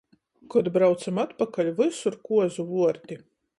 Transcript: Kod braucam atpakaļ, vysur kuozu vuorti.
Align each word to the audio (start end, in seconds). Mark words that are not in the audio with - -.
Kod 0.53 0.69
braucam 0.77 1.19
atpakaļ, 1.25 1.71
vysur 1.83 2.19
kuozu 2.31 2.69
vuorti. 2.75 3.23